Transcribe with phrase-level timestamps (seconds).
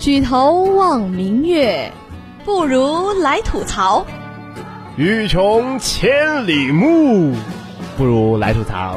[0.00, 1.92] 举头望明月，
[2.42, 4.06] 不如来吐槽。
[4.96, 7.36] 欲穷千里目，
[7.98, 8.96] 不如来吐槽。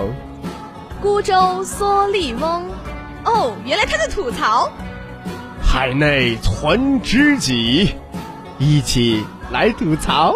[1.01, 2.63] 孤舟蓑笠翁，
[3.25, 4.71] 哦，原来他在吐槽。
[5.61, 7.95] 海内存知己，
[8.57, 10.33] 一起来吐槽。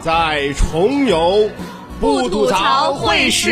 [0.00, 1.50] 在重游，
[1.98, 3.50] 不吐槽会死。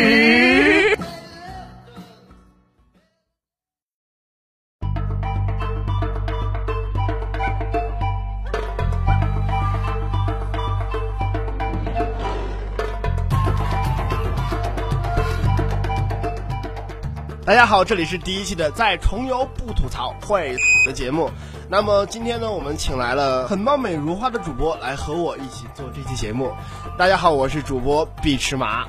[17.55, 21.31] 大家好，这里是第一期的在重游不吐槽会的节目。
[21.69, 26.51] 那么今天呢，我们请来了很貌美如花的主播来和我一起做这期节目。
[26.97, 28.85] 大家好，我是主播毕池麻。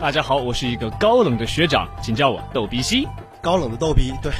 [0.00, 3.06] 大家好，我是一个高冷的学长，请叫我逗比西。
[3.42, 4.32] 高冷的逗逼，对。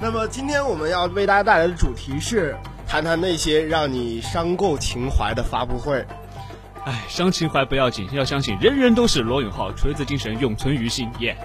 [0.00, 2.56] 那么今天我们要为大家带来的主题是
[2.88, 6.02] 谈谈那些让你伤够情怀的发布会。
[6.86, 11.10] 哎，伤情怀不要紧，要相信人人都是罗永浩，锤子精神永存于心。
[11.18, 11.36] 耶。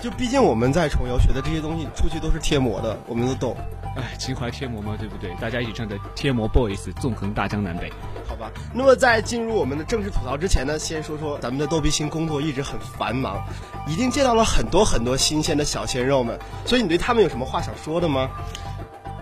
[0.00, 3.56] 就毕竟我们在重游学的这些东西，出去都是贴膜的，我们都懂。
[3.96, 5.34] 哎，情怀贴膜嘛，对不对？
[5.40, 7.90] 大家一起唱的贴膜 boys，纵横大江南北。
[8.28, 13.42] 好吧，那么在进入我们的正式吐槽之前呢，先说说咱们的逗比星工作一直很繁忙，
[13.88, 18.28] 一定见到了很多很多新鲜的小鲜肉们，所以你对他们有什么话想说的吗？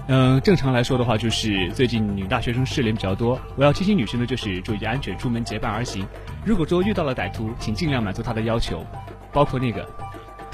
[0.09, 6.05] 嗯，正常来说的话，就是最近女大学生失联比较多，我要提醒女生的就是注意安全，出门结伴而行。
[6.45, 8.85] 如果说遇到了歹徒，请尽量满足他的要求，
[9.33, 9.89] 包括那个。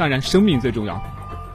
[0.00, 0.98] 当然，生命最重要。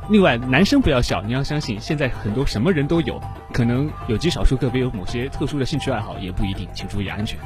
[0.07, 3.19] 另外，男生不要笑，你要相信，现在很多什么人都有，
[3.51, 7.39] 可能有极少数个别有某些特殊的兴趣爱好，也不一定，请注意安全。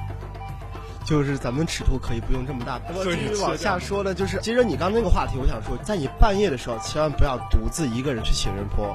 [1.05, 2.81] 就是咱们尺度可以不用这么大。
[2.89, 8.93] 那么继续往下说呢，就是接着你刚那个话题，我想说，在你半夜的时候，千万不要独自一个人去情人坡。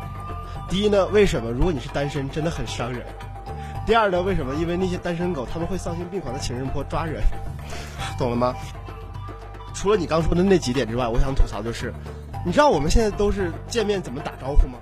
[0.69, 1.51] 第一呢，为什么？
[1.51, 3.01] 如果你是单身，真的很伤人。
[3.87, 4.55] 第二呢，为什么？
[4.57, 7.23] 因为那些单身狗他们会丧心病狂的情人坡抓人，
[8.19, 8.55] 懂了吗？
[9.75, 11.93] 除了你刚说的那几点之外，我想吐槽就是，
[12.47, 14.79] 你知道我们现在都是见面怎么打招呼吗？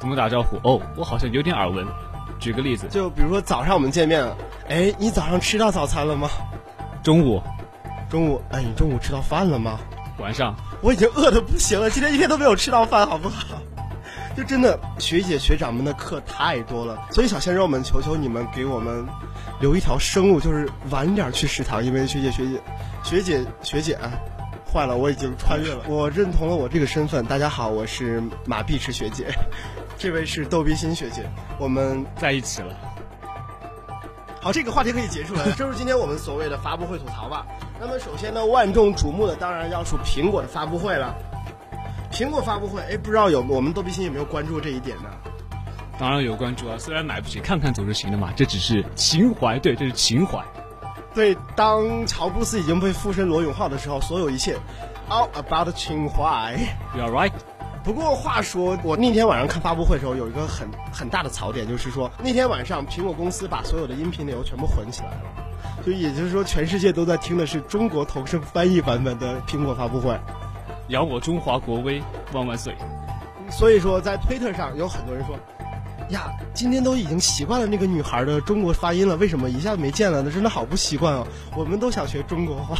[0.00, 0.56] 怎么打招呼？
[0.64, 1.86] 哦，我好像有点耳闻。
[2.40, 4.36] 举个例子，就比如说早上我们见面了，
[4.68, 6.28] 哎，你早上吃到早餐了吗？
[7.02, 7.40] 中午，
[8.10, 9.78] 中午，哎，你中午吃到饭了吗？
[10.18, 13.58] 晚上，我已经饿的不行了，今天一天都没有吃到饭，好不好？
[14.36, 19.06] 就真的学姐学长们的课太多了，所以小鲜肉们，求求你们给我们
[19.60, 22.60] 留一条生路，就是晚点去食堂，因为学姐学姐。
[23.04, 24.10] 学姐，学姐，啊
[24.72, 25.84] 坏了，我已经穿越了。
[25.86, 27.22] 我认同了我这个身份。
[27.26, 29.26] 大家好，我是马碧池学姐，
[29.98, 31.22] 这位是逗比心学姐，
[31.58, 32.74] 我们在一起了。
[34.40, 35.52] 好，这个话题可以结束了。
[35.52, 37.46] 就是今天我们所谓的发布会吐槽吧。
[37.78, 41.14] 那么首先呢，万众瞩目的当然要数苹果的发布会了。
[42.10, 45.10] 苹果发布会，哎，不知道有我们逗比心有没有关注这一点呢？
[45.98, 48.32] 当然有关注啊，虽然买不起，看看总是行的嘛。
[48.34, 50.42] 这只是情怀，对，这是情怀。
[51.14, 54.56] 对，当乔布斯已经被附身罗永浩的时候，所有一切
[55.08, 56.58] ，all about 情怀。
[56.96, 57.30] You're right。
[57.84, 70.18] 不过话说，我那天晚上看发布会的时候，有一个很很大的槽点，就是说那天晚上苹果公司把所有的音频内容全部混起来了，就也就是说，全世界都在听的是中国同声翻译版本的苹果发布会。
[70.88, 72.02] 扬我中华国威，
[72.32, 72.74] 万万岁！
[73.50, 75.36] 所以说，在推特上有很多人说。
[76.10, 80.30] 呀，今天都已经习惯了那个女孩的中国发音了，为什么一下没见了呢？
[80.30, 81.26] 真的好不习惯哦。
[81.56, 82.76] 我们都想学中国话。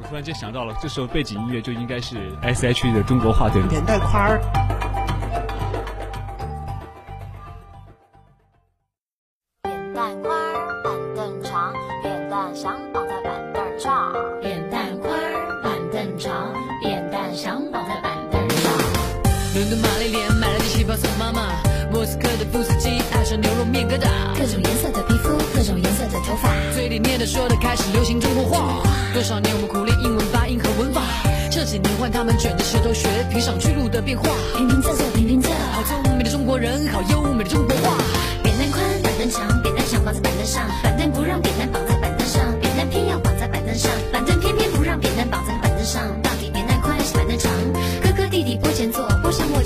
[0.00, 4.40] 我突然间想到了，这时候背景音乐就应该是 S H E 的中国话对连带宽儿。
[9.62, 10.39] 扁担宽
[22.10, 28.82] 斯科的布斯基爱上牛肉面疙瘩，各种颜色的皮肤，各种颜色的头发，嘴里念的说的开始流行中国话。
[29.14, 31.02] 多少年我们苦练英文发音和文法，
[31.52, 34.28] 这几年换他们卷着舌头学评上巨鹿的变化。
[34.56, 37.96] 平平仄仄平平仄，好聪明的中国人，好优美的中国话。
[38.42, 41.80] 扁担宽，板凳长，扁担想绑在板凳上，板凳不让扁担绑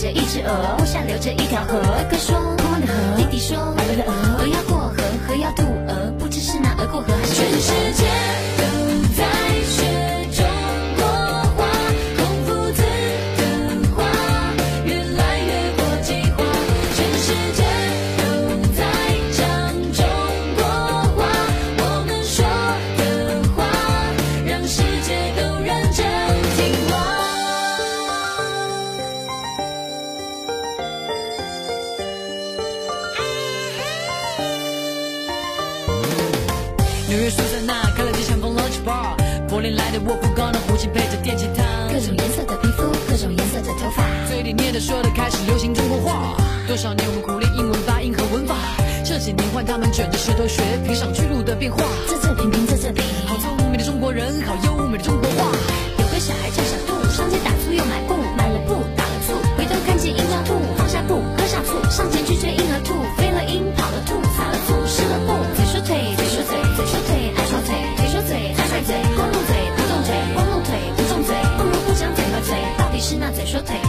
[0.05, 1.81] 着一只鹅，坡下流着一条河。
[1.81, 8.05] 哥哥说宽宽的河，弟弟说白白的鹅，鹅要过河，河要渡鹅，不知是那鹅过河还是全世界。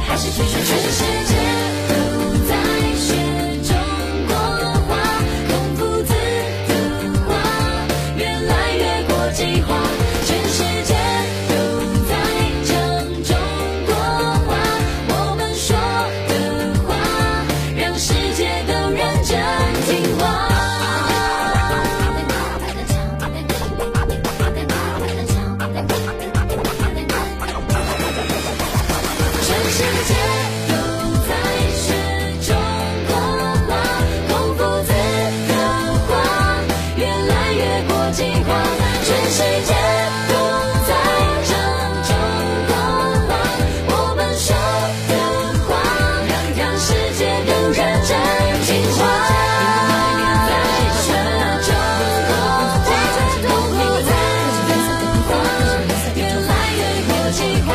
[0.07, 0.63] 还是腿说？
[0.63, 1.64] 全世界
[57.43, 57.74] 越国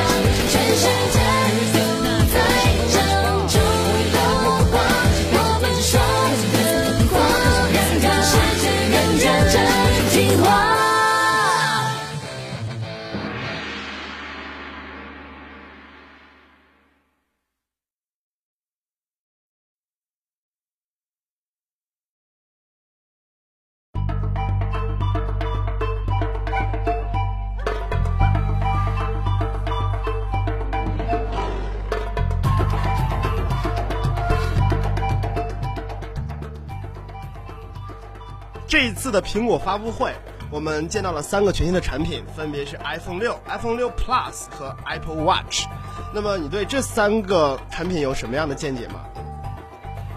[39.00, 40.12] 次的苹果发布会，
[40.50, 45.64] 我们见到了三个全新的产品，分别是 iPhone 六、iPhone 六 Plus 和 Apple Watch。
[46.12, 49.00] 那么你对这三个产品有什么样的见解吗？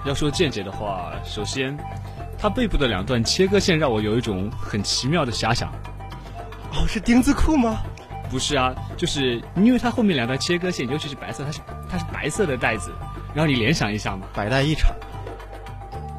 [0.04, 1.78] 要说见解的话，首先，
[2.38, 5.72] 它背部的两段切割线让我有一种很奇妙的遐想。
[6.74, 7.82] 哦，是丁字裤吗？
[8.30, 12.92] 不是啊，就是因为它后面两段切割线，尤其是白色，它是它是白色的带子，
[13.34, 14.94] 然后你联想一下嘛，百代一场。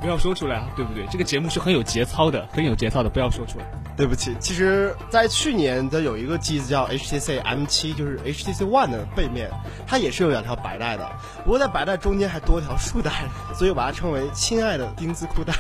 [0.05, 1.07] 不要说出来啊，对不对？
[1.11, 3.65] 这个节目是很有节操的，很有节操的，不要说出来。
[3.97, 9.51] 对不起，其实，在去年的有一个机子叫 HTC M7，就是 HTC One 的背面，
[9.87, 11.11] 它也是有两条白带的，
[11.43, 13.11] 不过在白带中间还多一条束带，
[13.55, 15.55] 所以我把它称为“亲爱的丁字裤带”。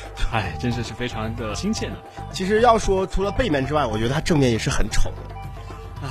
[0.30, 1.96] 哎，真是是非常的亲切呢。
[2.32, 5.34] 其实要说除了背面之外，我觉得它正面也是很丑的。
[6.02, 6.08] 哎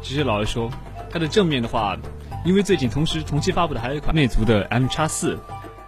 [0.00, 0.70] 其实老实说，
[1.10, 1.96] 它的正面的话，
[2.44, 5.36] 因为最近同时同期发布的还有一款魅族的 M 叉四，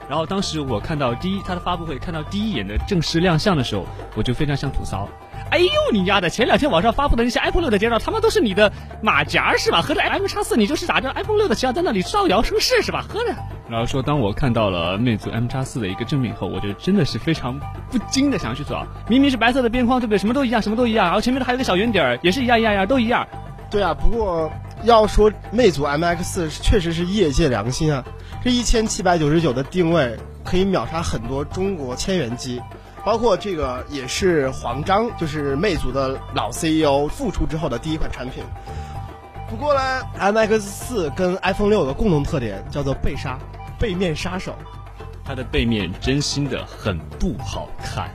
[0.09, 3.87] 然后当时我看到第一它的发布会，看到第一眼的正式亮相的时候，
[4.17, 5.09] 我就非常想吐槽。
[5.50, 6.29] 哎呦你丫的！
[6.29, 8.71] 前两天网上发布的那些 iPhone 六的介绍，他妈都是你的
[9.03, 9.81] 马甲是吧？
[9.81, 13.03] 合着 M 叉四你就是打着 iPhone 六的旗号在那里造谣生事是吧？
[13.09, 13.35] 合着。
[13.71, 17.59] 然后说，当我看到了魅族 M 叉四的一个正面以后，我就真的是非常
[17.91, 18.87] 不禁的想要去做。
[19.09, 20.19] 明明是白色的边框，对不对？
[20.19, 21.07] 什么都一样，什么都一样。
[21.07, 23.27] 然后前面的还有个小圆点儿，也是一样一样一样，都一样。
[23.71, 24.50] 对啊，不过
[24.85, 28.05] 要说魅族 MX 确实是业界良心啊，
[28.45, 32.62] 这一千七百九十九的定位可以秒杀很多中国千元机，
[33.04, 38.45] 包括这个也是黄章，就是魅族的老 CEO 复出之后的第一款产品。
[39.50, 39.80] 不过呢
[40.21, 43.38] ，MX 四跟 iPhone 六有个共同特点，叫做背杀，
[43.78, 44.54] 背面杀手。
[45.25, 48.09] 它的背面真心的很不好看。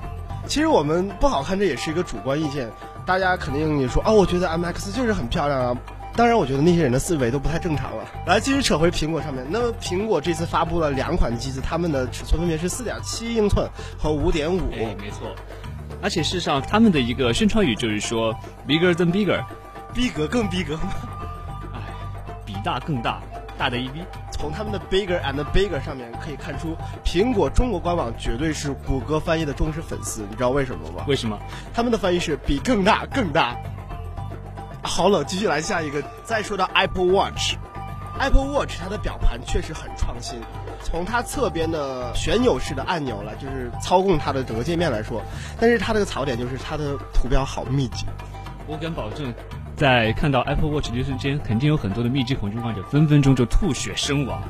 [0.48, 2.72] 其实我们不好看，这也是一个主观意见。
[3.06, 5.78] 大家肯定也说哦，我觉得 MX 就是很漂亮啊。
[6.16, 8.06] 当然，我觉得那些人的思维都不太正常了。
[8.28, 9.44] 来，继续扯回苹果上面。
[9.50, 13.68] 那么，苹果这次发布了两款机子，它们的尺寸分别是四点七英寸
[13.98, 14.60] 和5.5。
[14.74, 15.36] 哎，没错。
[16.04, 18.36] 而且事实上，他们的一个宣传语就是说
[18.68, 19.44] “bigger than bigger”，
[19.94, 20.82] 逼格更逼格吗？
[21.74, 21.80] 哎，
[22.46, 23.20] 比大更大，
[23.58, 24.04] 大的一逼。
[24.32, 30.22] 从他们的 bigger and bigger 上面可以看出，苹果中国官网绝对是谷歌翻译的忠实粉丝。
[30.30, 31.06] 你知道为什么吗？
[31.08, 31.40] 为什么？
[31.74, 33.58] 他们的翻译是比更大更大。
[34.84, 36.04] 好了，继续来下一个。
[36.24, 40.40] 再说到 Apple Watch，Apple Watch 它的表盘确实很创新。
[40.84, 45.24] 从它侧边的旋钮式的按钮来，就是操控它的整个界面来说，
[45.60, 48.06] 但是它这个槽点就是它的图标好密集。
[48.68, 49.34] 我敢保证，
[49.78, 54.44] 在看到 Apple Watch 的瞬间，肯定有很多的密集恐惧患者分分钟就吐血身亡。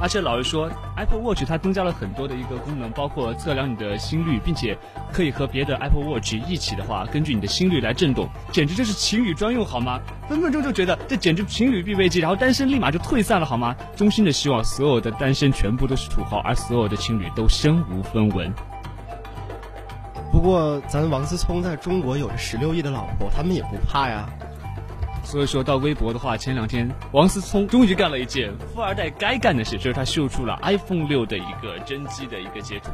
[0.00, 4.78] 而且老实说，Apple Watch 它增加了很多的一个功能，包括测量你的心率，并且
[5.12, 10.00] 可以和别的 Apple Watch 一起的话，根据你的心率来震动，简直就是情侣专用好吗？
[10.28, 13.74] 分分钟就觉得这简直情侣必备机，然后单身立马就退散了好吗？
[13.96, 18.52] 衷心的希望所有的单身全部都是土豪，而所有的情侣都身无分文。
[20.30, 24.28] 不过，咱王思聪在中国有着十六亿的老婆，他们也不怕呀。
[25.28, 32.90] 所以说到微博的话，前两天王思聪终于干了一件富二代该干的事，就是他秀出了 iPhone 六的一个真机的一个截图。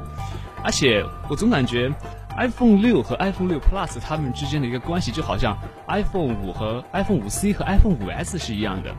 [0.64, 1.88] 而且我总感觉
[2.36, 8.36] iPhone 六和 iPhone 六 Plus 它们之间的一个关系，就好像 iPhone 五和 iPhone 五 C 和 iPhone 五 S
[8.36, 8.92] 是一样的。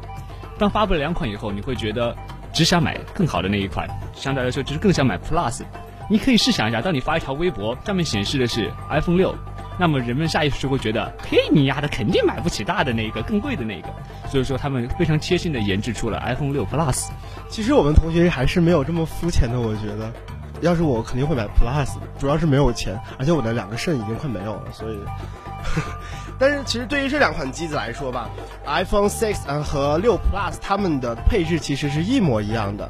[0.57, 2.15] 当发布了两款以后，你会觉得
[2.53, 5.63] 只想买更好的那一款，相对来说就是更想买 Plus。
[6.09, 9.35] 你可以试想一下，当你发一条微博，上面显示的是 iPhone 六。
[9.77, 13.89] 那么人们下意识就会觉得，嘿，你丫的肯定买不起大的那个，更贵的那个。
[14.29, 17.07] 所以说他们非常贴心的研制出了 iPhone 六 Plus。
[17.49, 20.11] 其实我们同学还是没有这么肤浅的，我觉得，
[20.61, 24.97] 要是我肯定会买 Plus，主要是没有钱，而且我的两个肾已经快没有了，所以。
[26.37, 28.29] 但是其实对于这两款机子来说吧
[28.65, 32.89] ，iPhone 6和6 Plus 它们的配置其实是一模一样的，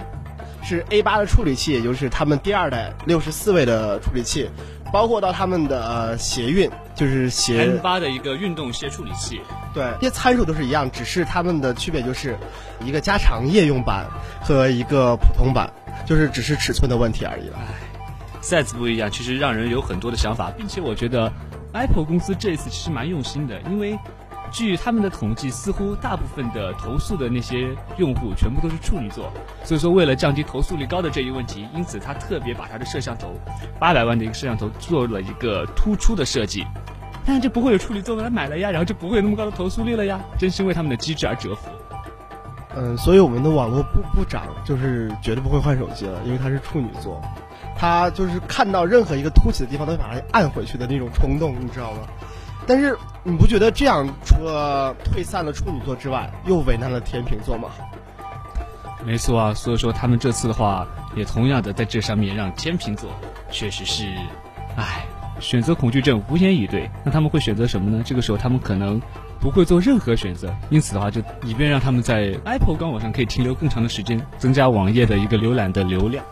[0.62, 4.50] 是 A8 的处理器，也就是他们第二代六十四位的处理器。
[4.96, 9.42] 包括到他们的呃鞋运，就是鞋 N 八的一个运动鞋处理器，
[9.74, 12.38] 对，这些参数都是一样，只是它们的区别就是
[12.82, 14.06] 一个加长夜用版
[14.40, 15.70] 和一个普通版，
[16.06, 17.58] 就是只是尺寸的问题而已了。
[17.58, 17.66] 哎
[18.42, 21.30] ，size 不一样，其实让人有很多的想法，并且我觉得
[21.74, 24.00] Apple 公司这一次其实蛮用心的，因为。
[24.52, 29.32] 据他们的统计，似乎大部分的投诉的那些用户全部都是处女座，
[29.64, 33.34] 所以说为了降低投诉率高的这一问题，因此他特别把他的摄像头
[33.80, 36.66] 八百万的一个摄像头做了一个突出的设计，
[37.25, 41.70] 那就不会有处女座来买了呀，然后就不会有那么高的投诉率了呀，真心为他们的机智而折服。
[42.78, 47.22] 嗯，所以我们的网络部部长就是绝对不会换手机了，因为他是处女座，
[47.78, 52.00] 他就是看到任何一个凸起的地方都会把它按回去的那种冲动，你知道吗？
[52.68, 57.70] 但是你不觉得这样除了退散了处女座之外，又为难了天秤座吗？
[59.06, 63.12] 没错啊，所以说他们这次的话，也同样的在这上面让天秤座
[63.52, 64.06] 确实是，
[64.78, 65.06] 唉，
[65.40, 66.90] 选择恐惧症无言以对。
[67.04, 68.02] 那他们会选择什么呢？
[68.04, 69.00] 这个时候他们可能
[69.40, 76.26] 不会做任何选择，因此的话，就以便让他们在 Apple 官网上可以停留更长的时间，增加网页的一个浏览的流量。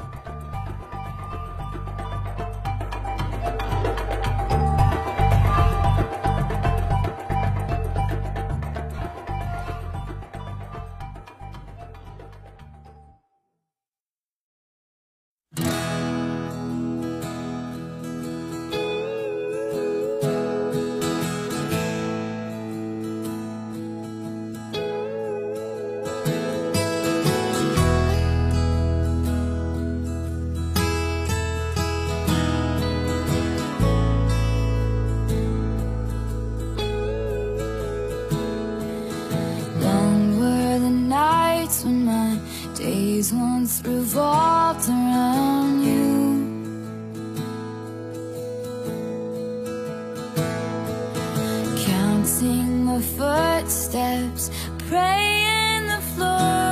[52.23, 54.49] Counting the footsteps,
[54.87, 56.62] praying the floor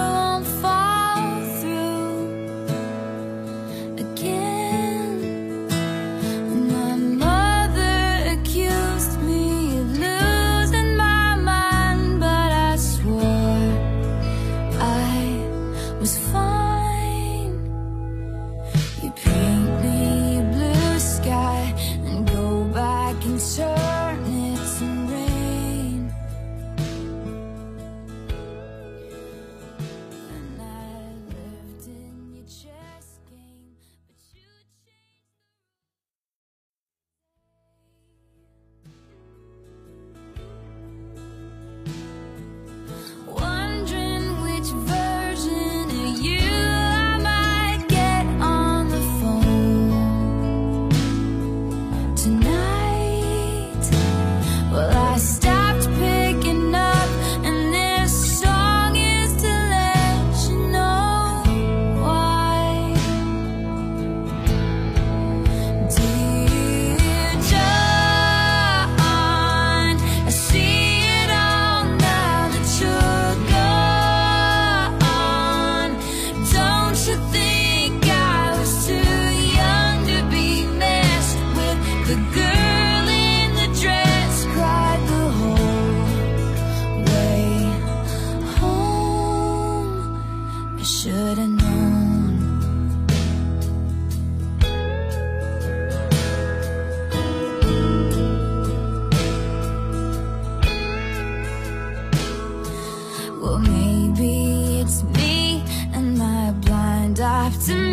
[107.59, 107.90] to me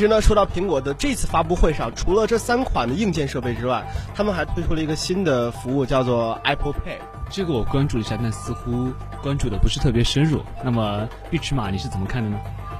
[0.00, 3.84] 实呢，说到苹果的这次发布会上，除了这三款的硬件设备之外，
[4.14, 6.98] 他们还推出了一个新的服务，叫做 Apple Pay。
[7.30, 8.90] 这个我关注了一下，但似乎
[9.22, 10.42] 关注的不是特别深入。
[10.64, 12.36] 那么碧池马你是怎么看的呢？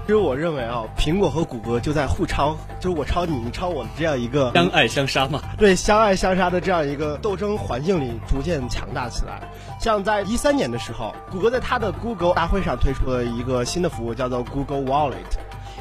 [0.07, 5.41] 其实我认为啊，苹果和谷歌就在互抄，就是我抄你，你抄我的这样一个相爱相杀嘛。
[5.57, 9.41] 对相爱相杀的这样一个斗争环境里逐渐强大起来。
[9.79, 15.15] 像在一三年的时候，谷歌在它的 Google 大会上推出了一个新的服务，叫做 Google Wallet，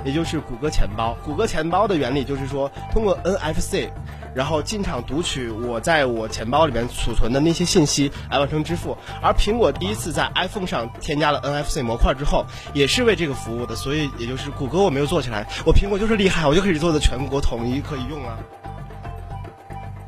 [0.05, 1.17] 也就是谷歌钱包。
[1.23, 3.89] 谷歌钱包的原理就是说，通过 NFC，
[4.33, 8.97] 然后进场读取我在我钱包里面储存的那些信息来完成支付。
[9.21, 13.75] 而苹果第一次在 iPhone 上添加了 NFC 模块之后，也是为这个服务的。
[13.75, 18.37] 所以也就是谷歌我没有做起来，我苹果就是厉害，我就可以做的全国统一可以用啊。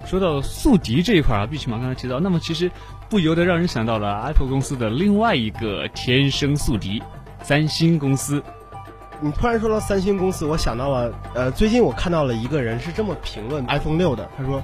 [0.06, 2.70] 说到宿敌这一块啊，碧池马刚才提到，那么其实
[3.08, 7.02] 不由得让人想到了 Apple 公司的另外一个天生宿敌——
[7.44, 8.44] 三星公司。
[9.24, 14.60] 你突然说到三星公司，我想到了，呃，最近我看到了一个人是这么评论 iPhone 六的，他说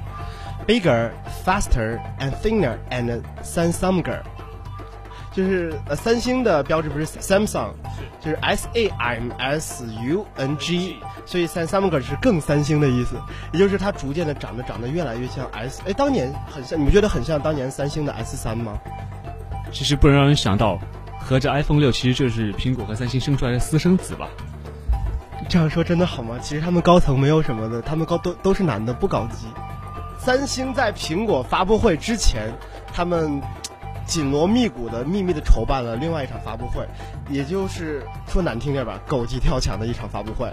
[0.65, 1.11] ，bigger,
[1.45, 4.19] faster and thinner and Samsunger，
[5.31, 7.69] 就是呃三星的标志不是 Samsung，
[8.19, 13.15] 就是 S A M S U N G，所以 Samsunger 是更三星的意思，
[13.53, 18.75] 也就是它逐渐的长得长得越来越像 S，哎，当年很像，你们觉得很像当年三星的 S 三吗？
[19.71, 20.79] 其实不能让人想到，
[21.27, 24.29] 合着 iPhone 六其实就是苹果和三星生出来的私生子吧？
[25.49, 26.37] 这样说真的好吗？
[26.41, 29.45] 其实他们高层没有什么的，他们高都都是男的，不搞基。
[30.17, 32.53] 三星在苹果发布会之前，
[32.93, 33.41] 他们
[34.05, 36.87] 紧锣密鼓的秘密的筹办了另外一场发布会，
[37.29, 40.49] 也就是说难听点吧，狗急跳墙的一场发布会。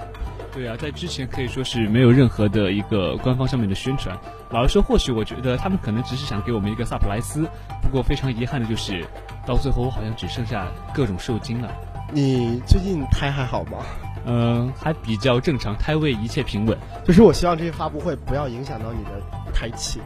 [0.54, 4.16] 对啊，在之前可以说是没有任何的一个官方上面的宣传。
[4.50, 7.48] 老实说，或许我觉得他们可能只是想给我们一个萨普莱斯，
[7.82, 9.04] 不过非常遗憾的就是，
[9.44, 11.68] 到最后我好像只剩下各种受精了。
[12.12, 13.78] 你最近胎还好吗？
[14.26, 16.78] 嗯、还比较正常，胎位一切平稳。
[17.04, 19.20] 就是我希望这些发布会不要影响到你的
[19.52, 20.00] 胎气。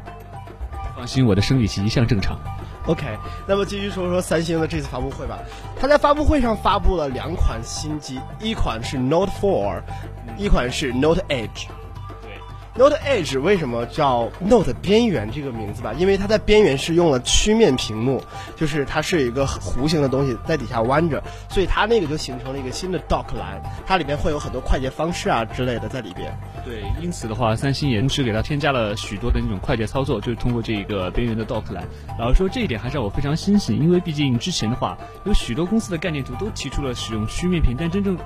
[0.97, 2.39] 放心，我的生理期一向正常。
[2.87, 3.05] OK，
[3.47, 5.39] 那么继续说说三星的这次发布会吧。
[5.79, 9.83] 它在发布会上发布了两款新机，一款是 Note 4，
[10.39, 11.67] 一款是 Note Edge。
[12.23, 12.31] 对
[12.77, 15.93] ，Note Edge 为什么叫 Note 边缘这个名字吧？
[15.99, 18.23] 因为它在边缘是用了曲面屏幕，
[18.57, 26.33] 就是它是一个弧形的东西在底下弯着，所以它那个就形成了一个新的 dock 栏，它里面会有很多快捷方式啊之类的在里边。
[26.65, 31.85] 对，因此的话，三星也同时给它添加了许多的那种快捷操作，就是通过这一个边缘的 dock 栏。
[32.19, 38.17] 老实说，这一点还是让我非常欣喜，因为毕竟之前的话，有许多公司的概念图都提出了使用曲面屏，但真正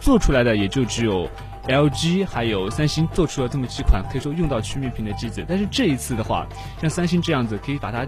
[0.00, 1.28] 做出来的也就只有
[1.68, 6.46] LG 还有三星做出了这么几款可以说用到曲面屏的机子，但是这一次的话，
[6.80, 8.06] 像三星这样子可以把它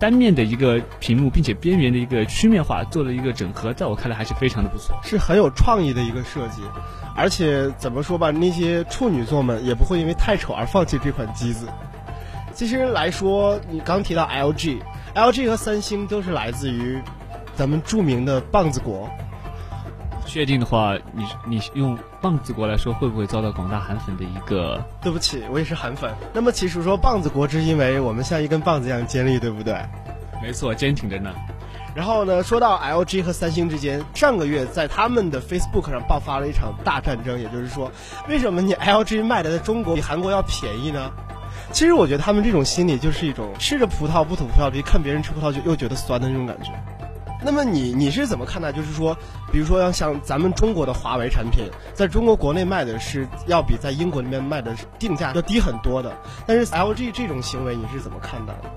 [0.00, 4.98] 单面的一个屏幕，并且边缘的一个曲面化做了一个整合，在我看来还是非常的不错。
[5.02, 6.62] 是很有创意的一个设计，
[7.16, 11.66] 而且怎么说吧，那些处女座们也不会因为太丑而放弃这款机子。
[12.52, 16.98] 其实来说，你刚提到 LG，LG 和三星都是来自于
[17.54, 19.08] 咱们著名的棒子国。
[20.28, 24.80] 确定的话，你你用棒子国来说，会不会遭到广大韩粉的一个？
[25.02, 26.14] 对不起，我也是韩粉。
[26.32, 29.74] 那么其实说棒子国，是因为我们像一根棒子一样尖利，对不对？
[30.42, 31.34] 没错，坚挺着呢。
[31.94, 37.90] 然后呢，说到 LG 和三星之间，上个月在他们的 Facebook 上爆发了一场大战争，也就是说，
[38.28, 41.10] 为什么你 LG 卖的在中国比韩国要便宜呢？
[41.72, 46.70] 其实我觉得他们这种心理就是一种吃着葡萄不吐葡萄皮，看别人吃葡萄就又觉得酸的那种感觉。
[47.42, 48.72] 那么你你是怎么看待？
[48.72, 49.16] 就是说，
[49.52, 56.12] 比如说要像咱们中国的华为产品，在中国国内卖的是要比在英国那边卖的定价要低很多的，
[56.46, 58.70] 但是 LG 这种行为你是怎么看待的？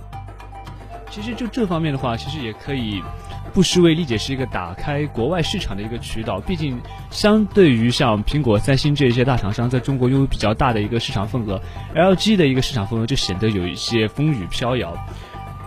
[1.10, 3.04] 其实就这方面的话，其实也可以
[3.52, 6.40] 不失为理解是一个打开国外市场的一个渠道。
[6.40, 11.60] 毕竟，相对于像苹果、三星这一些大厂商，在中国拥有比较大的一个市场份额
[11.94, 14.96] ，LG 的一个市场份额就显得有一些风雨飘摇。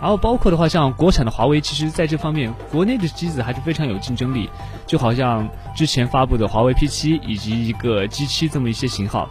[0.01, 4.49] 然后包括的话，像国产的华为，其实在这方面国内的机子还是非常有竞争力。
[4.85, 9.27] 就好像之前发布的华为 P7 以及一个 G7 这么一些型号。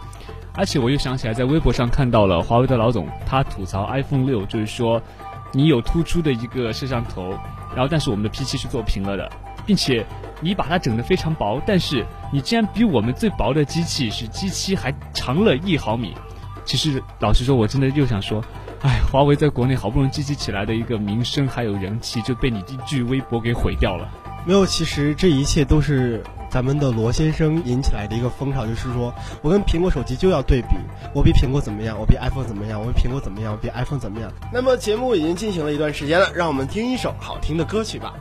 [0.53, 5.01] 而且我又想起来，在微博上看到了华为的老总，他吐槽 iPhone 六，就是说
[5.53, 7.29] 你有突出的一个摄像头，
[7.73, 9.31] 然后但是我们的 P7 是做平了的，
[9.65, 10.05] 并且
[10.41, 16.13] 你把它整得非常薄，但是你竟然比我们最薄的机器是 G7 还长了一毫米。
[16.65, 18.43] 其实老实说，我真的又想说。
[18.85, 24.07] 哎，华为在国内好不容易积极起来的一个名声还有人气，就被你一句微博给毁掉了。
[24.45, 30.77] 没有，其实这一切都是咱们的罗先生引起来的一个风潮，就是说我跟苹果手机就要对比，
[31.15, 34.31] 我比苹果怎么样，我比 iPhone 怎么样，我比苹果怎么样，我比 iPhone 怎么样。
[34.53, 38.13] 那么节目已经进行了一段时间了，让我们听一首好听的歌曲吧。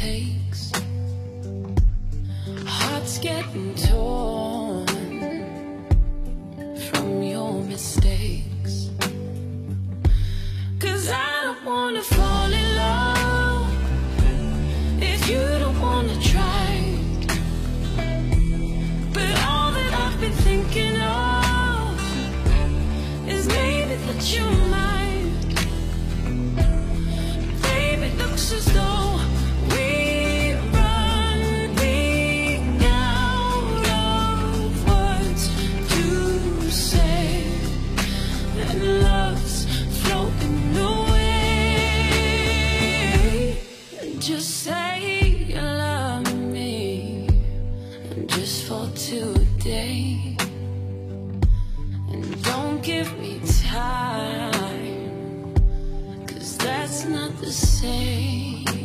[0.00, 0.72] Takes.
[2.64, 4.86] Heart's getting torn
[6.86, 8.88] from your mistakes.
[10.78, 12.29] Cause I don't wanna fall
[57.00, 58.79] That's not the same.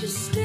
[0.00, 0.41] You stay?